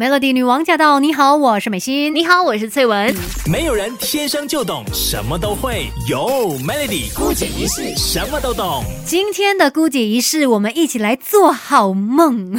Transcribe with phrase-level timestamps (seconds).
[0.00, 0.98] Melody 女王驾到！
[0.98, 2.14] 你好，我是美心。
[2.14, 3.14] 你好，我是翠文。
[3.44, 8.82] 没有人天生就懂什么都会，有 Melody 姑姐仪式什么都懂。
[9.04, 12.58] 今天的姑姐仪式，我们一起来做好梦。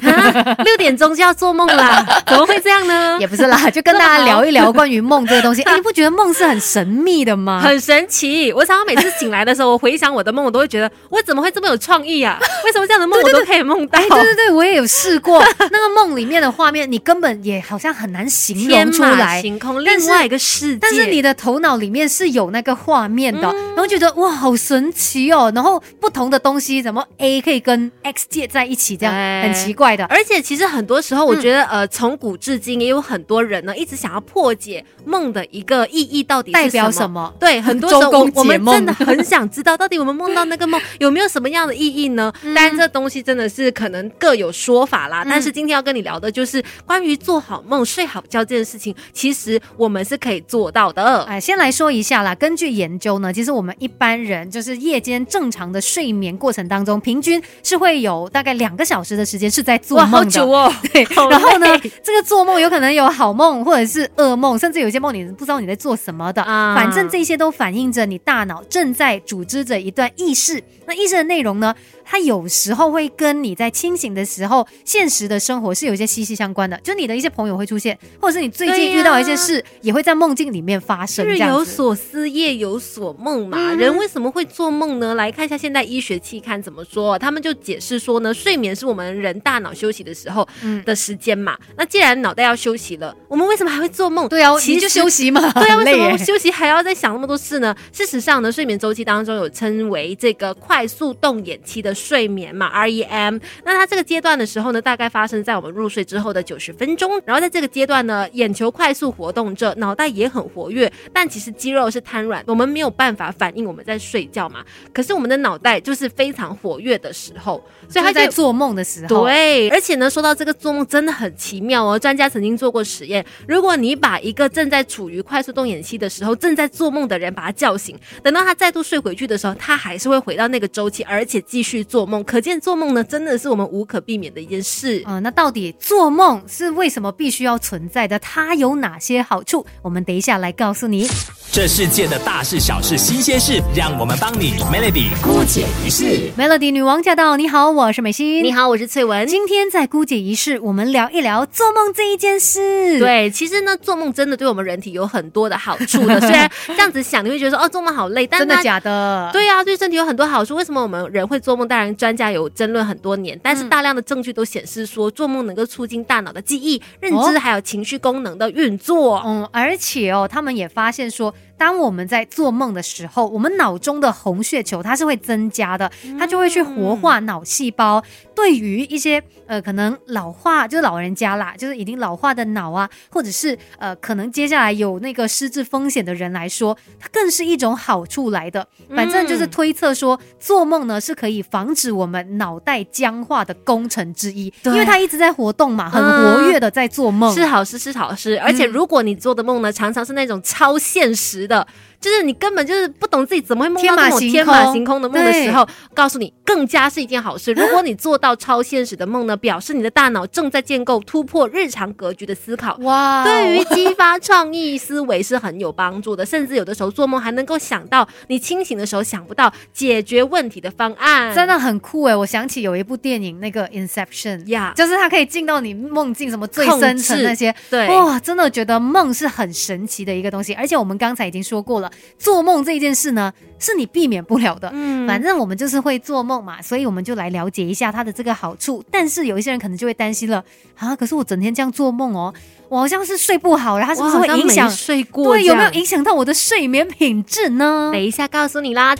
[0.64, 2.91] 六点钟就要做梦啦， 怎么会这样呢？
[3.22, 5.62] 也不是啦， 就跟大家聊一聊关于梦这个东西。
[5.62, 7.62] 哎，你不觉得梦是很神秘的吗？
[7.62, 8.52] 很神奇。
[8.52, 12.40] 我常常每次醒来的时候，我回想我的梦，我都会觉得我怎么会这么有创意啊？
[12.66, 14.00] 为什么这样的梦我都可以梦到？
[14.00, 15.44] 对对对，我也有试过。
[15.72, 17.32] 那个梦里面的画面，你根本。
[17.44, 20.80] 也好像很难形容出来，星空另外一个世界。
[20.80, 25.52] 但是你的头脑里面是有那个画面的，然后觉得哇，好神奇哦！
[25.56, 30.06] 然后不同的东西，怎么 A 可以跟 X 界在一起，这样很奇怪的。
[30.06, 37.34] 而且其实很多时候，我觉得呃，从古至今也有很多人呢，一直想要破解梦的一个意义到底代表什么？
[37.40, 42.34] 对，很多时候 我们真的很想知道，到底我们梦到那个梦有没有什么样的意义呢？
[42.44, 45.26] 当然，这东西真的是可能各有说法啦。
[45.28, 47.12] 但是今天要跟你聊的就是关于。
[47.22, 51.22] 做好梦、睡好觉这件事情，其实我们是可以做到的。
[51.26, 52.34] 哎，先来说一下啦。
[52.34, 60.18] 根据研究呢，其实我们一般人就是夜间正常的睡眠过程当中，平均是会有大概两个小时的时间是在做梦的。
[60.18, 60.74] 好久哦。
[60.92, 61.04] 对。
[61.30, 61.68] 然后呢，
[62.04, 66.42] 这个做梦有可能有好梦，或者是噩梦，甚至有些梦你不知道你在做什么的。
[66.42, 66.76] 啊。
[66.76, 70.64] 反正这些都反映着你大脑正在组织着一段意识。
[70.86, 71.74] 那意识的内容呢？
[72.12, 76.78] 它有时候会跟你在清醒的时候，现实的生活是有一些息息相关的。
[76.84, 81.26] 就你的一些朋友会出现，或者是你最近遇到一些事，也会在梦境里面发生。
[81.26, 83.74] 日有所思，夜有所梦嘛。
[83.76, 85.16] 人为什么会做梦呢？
[85.16, 87.18] 来看一下现代医学期刊怎么说。
[87.18, 90.46] 他们就解释说呢，睡眠是我们人大脑休息的时候
[90.84, 91.58] 的时间嘛。
[91.78, 94.28] 那既然脑袋要休息了，我们为什么还会做梦？
[94.28, 95.40] 对啊，其实就休息嘛。
[95.56, 97.74] 对啊，为什么休息还要再想那么多事呢？
[97.94, 101.96] 事实上呢，睡眠周期当中有称为这个快速动眼期的。
[102.02, 107.22] 睡眠嘛，REM，那它这个阶段的时候呢，大概发生在我们入睡之后的九十分钟。
[107.26, 114.64] 然后在这个阶段呢，眼球快速活动着，脑袋也很活跃，但其实肌肉是瘫软，我们没有办法反应我们在睡觉嘛。
[114.94, 119.26] 可是我们的脑袋就是非常活跃的时候，所以他在做梦的时候。
[119.26, 122.00] 对，而且呢，说到这个做梦真的很奇妙哦。
[122.00, 131.81] 专家曾经做过实验，如果你把一个正在处于快速动眼期的时候正在做梦的人把他叫醒，等到他再度睡回去的时候，他还是会回到那个周期，而且继续。
[131.84, 135.20] 做梦，可见做梦呢，真的是我们无可避免的一件事啊。
[135.20, 138.18] 那到底做梦是为什么必须要存在的？
[138.20, 139.66] 它有哪些好处？
[139.82, 141.08] 我们等一下来告诉你。
[141.52, 146.32] 这世界的大事小事新鲜事，让我们帮你 Melody 姑姐仪式。
[146.38, 147.36] Melody 女王驾到！
[147.36, 148.42] 你好，我是美心。
[148.42, 149.28] 你好，我是翠文。
[149.28, 153.00] 今天在姑姐仪式，我们聊一聊做梦这一件事。
[153.00, 156.20] 对，其实呢，做梦真的对我们人体有很多的好处的。
[156.22, 159.30] 虽然这样子想，你会觉得说哦，做梦好累，但真的假的？
[159.34, 160.56] 对啊，对身体有很多好处。
[160.56, 161.68] 为什么我们人会做梦？
[161.72, 169.24] 当然，专家有争论很多年，但是大量的证据都显示说，做梦能够促进大脑的记忆、认知还有情绪功能的运作。
[169.26, 171.34] 嗯，而且哦，他们也发现说。
[171.62, 178.04] 当我们在做梦的时候，我们脑中的红血球它是会增加的，它就会去活化脑细胞。
[178.34, 188.68] 对于一些呃可能老化，就是老人家啦，就是已经老化的脑啊，或者是呃可能接下来有那个失智风险的人来说，它更是一种好处来的。
[188.96, 198.40] 反正就是推测说，做梦呢是可以防止我们脑袋僵化的工程之一，因为它一直在活动嘛，很活跃的在做梦，是好事是好事。
[198.40, 201.48] 而且如果你做的梦呢，常常是那种超现实。
[201.52, 201.68] 的，
[202.00, 207.52] 就是你根本就是不懂自己怎么会梦到这种天马行空的梦的时候，告诉你更加是一件好事。
[207.52, 212.78] 如果你做到超现实的梦呢，表示你的大脑正在建构突破日常格局的思考。
[212.82, 216.26] 哇，对于激发创意思维是很有帮助的。
[216.26, 222.16] 甚至有的时候做梦还能够想到你清醒的时候想不到解决问题的方案，真的很酷哎！
[222.16, 227.54] 我想起有一部电影，那个 Inception 呀，就是它可以进到你梦境什么最深层那些。
[227.70, 230.54] 对，哇，真的觉得梦是很神奇的一个东西。
[230.54, 231.52] 而且我们刚才已经。
[231.52, 234.70] 说过了，做梦这件事呢，是你避免不了的。
[234.72, 238.82] 嗯，反正我们就是会做梦嘛，所以我们就来了解一下它的这个好处。
[238.90, 240.42] 但是有一些人可能就会担心了
[240.78, 242.34] 啊，可是我整天这样做梦哦，
[242.70, 245.34] 我好像是睡不好，然后是不是会影响睡过？
[245.34, 247.90] 对，有没有影响到我的睡眠品质呢？
[247.92, 248.96] 等一下告诉你啦。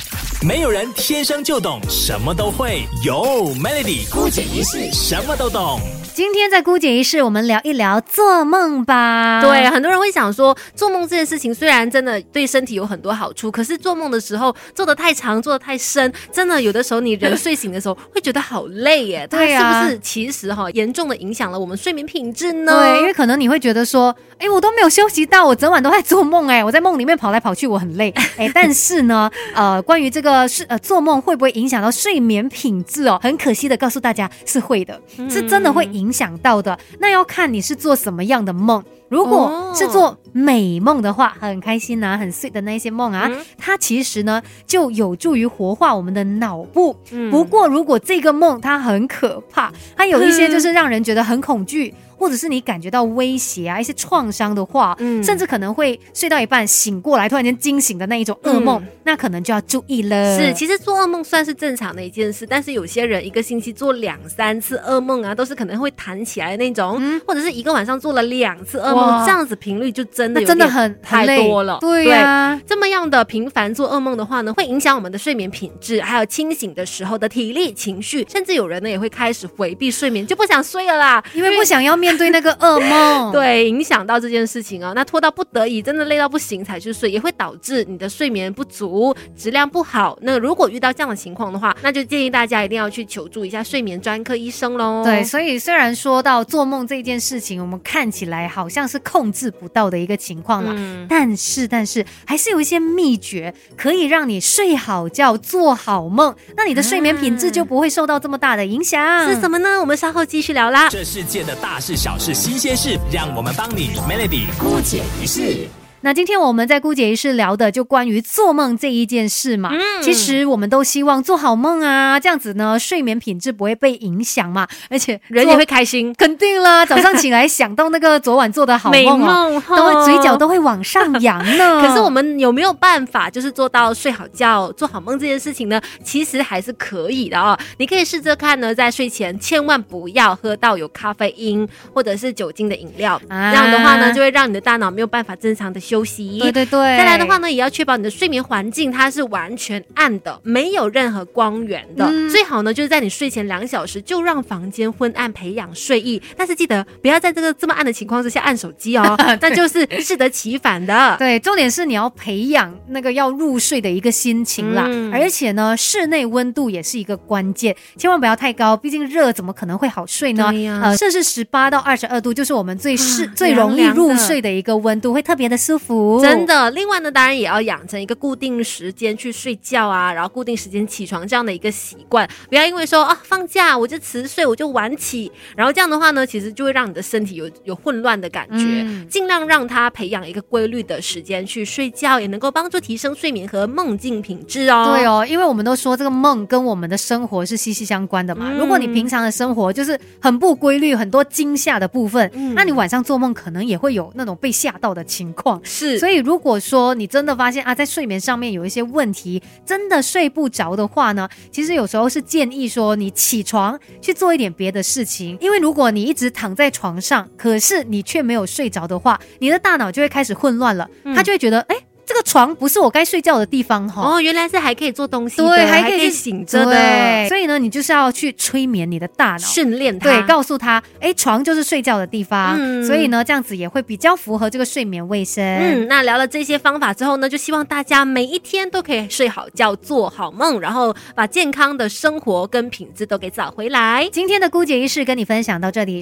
[0.46, 5.80] 没有人天生就懂什么都会，有 Melody 孤姐一世什么都懂。
[6.14, 9.42] 今天在姑姐仪式，我们聊一聊做梦吧。
[9.42, 19.26] 对，很多人会想说，做梦这件事情虽然真的对身体有很多好处，可是做梦的时候做的太长，做的太深，真的有的时候你人睡醒的时候会觉得好累耶。
[19.28, 22.74] 对呀，是不是其实哈严重的影响了我们睡眠品质呢？
[22.82, 33.18] 对，因为可能你会觉得说，哎，我都没有休息到，我整晚都在做梦，哎，我在梦里面跑来跑去，我很累， 哎，但是呢，呃，关于这个是呃做梦会不会影响到睡眠品质哦？
[33.24, 35.00] 很可惜的告诉大家是会的，
[35.30, 36.01] 是真的会影。
[36.02, 36.78] 影响到的。
[37.00, 38.84] 那要看你是做什么样的梦。
[39.08, 46.96] 如果是做美梦的话，很开心呐，很碎的那些梦啊，它其实呢就有助于活化我们的脑部。
[47.30, 51.94] 不过，如果这个梦它很可怕，它有一些 就是让人觉得很恐惧。
[52.22, 60.40] 或者是你感觉到威胁啊，一些创伤的话，嗯，甚至可能会睡到一半醒过来，突然间惊醒的那一种噩梦，那可能就要注意了。
[60.40, 67.20] 是，其实做噩梦算是正常的一件事，但是有些人一个星期做两三次噩梦啊，都是可能会弹起来的那种，嗯。
[67.26, 71.78] 或者是一个晚上做了两次噩梦，这样子频率就真的真的很太多了。
[71.82, 83.32] 对呀，这么样的频繁做噩梦的话呢，会影响我们的睡眠品质，还有清醒的时候的体力、情绪，甚至有人呢也会开始回避睡眠，就不想睡了啦，因为不想要面对那个噩梦。
[83.34, 90.18] 对，影响到这件事情啊，那拖到不得已，真的累到不行才去睡，也会导致你的睡眠不足，质量不好。
[90.22, 95.04] 那如果遇到这样的情况的话，那就建议大家一定要去求助一下睡眠专科医生喽。
[95.04, 100.76] 对，所以虽然说到做梦这件事情，我们看起来好像是控制不到的一个情况了，
[101.08, 109.28] 但是但是还是有一些秘诀可以让你睡好觉、做好梦，那你的睡眠品质就不会受到这么大的影响。
[109.28, 109.80] 是什么呢？
[109.80, 110.90] 我们稍后继续聊啦。
[110.90, 112.76] 这世界的大事小事新鲜。
[112.76, 115.68] 事，让我们帮你 Melody 姑解一事。
[116.04, 119.70] 那今天我们在姑姐仪式聊的就关于做梦这一件事嘛。
[119.72, 126.12] 嗯，其实我们都希望做好梦啊，这样子呢睡眠品质不会被影响嘛，而且人也会开心。
[126.18, 131.82] 肯定啦，早上起来想到那个昨晚做的好梦哦，都会嘴角都会往上扬呢。
[131.86, 135.80] 可是我们有没有办法就是做到睡好觉、做好梦这件事情呢？
[136.04, 137.56] 其实还是可以的哦。
[137.78, 145.80] 你可以试着看呢，在睡前千万不要喝到有咖啡因或者是酒精的饮料，这样的话呢就会让你的大脑没有办法正常的。
[145.92, 146.80] 休息，对对对。
[146.80, 152.10] 再来的话呢，也要确保你的睡眠环境它是完全暗的，没有任何光源的。
[152.30, 156.22] 最好呢，就是在你睡前两小时就让房间昏暗，培养睡意。
[156.38, 161.18] 但是记得不要在这个这么暗的情况之下按手机哦， 那就是适得其反的。
[161.20, 164.88] 对，重点是你要培养那个要入睡的一个心情啦。
[165.12, 170.54] 而且呢，室内温度也是一个关键，千万不要太高，毕竟热怎么可能会好睡呢？
[170.82, 175.81] 呃，摄氏十八到二十二度就是我们最适最容易入睡的一个温度，会特别的舒服。
[176.22, 188.86] 真的，另外呢，当然也要养成一个固定时间去睡觉啊，然后固定时间起床这样的一个习惯，不要因为说啊放假我就迟睡，我就晚起，然后这样的话呢，其实就会让你的身体有有混乱的感觉。
[189.10, 194.94] 尽量让他培养一个规律的时间去睡觉，也能够帮助提升睡眠和梦境品质哦。
[194.96, 198.52] 对哦，因为我们都说这个梦跟我们的生活是息息相关的嘛。
[198.52, 205.62] 如果你平常的生活就是很不规律，很多惊吓的部分，那你晚上做梦可能也会有那种被吓到的情况。
[205.72, 221.76] 是，所以如果说你真的发现啊，在睡眠上面有一些问题，真的睡不着的话呢，其实有时候是建议说你起床去做一点别的事情，因为如果你一直躺在床上，可是你却没有睡着的话，你的大脑就会开始混乱了，他就会觉得哎。
[222.12, 224.02] 这个床不是我该睡觉的地方哈！
[224.02, 227.28] 哦，原来是还可以做东西，对，还可以醒着的。
[227.30, 232.58] 所以呢，你就是要去催眠你的大脑，训练它，对，告诉他，哎，床就是睡觉的地方。
[232.60, 235.42] 嗯所以呢，这样子也会比较符合这个睡眠卫生。
[235.42, 244.10] 嗯，那聊了这些方法之后呢，就希望大家每一天都可以睡好觉，做好梦，然后把健康的生活跟品质都给找回来。
[244.12, 246.02] 今天的姑姐仪式跟你分享到这里。